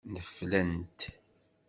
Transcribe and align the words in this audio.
Neflent. 0.13 1.01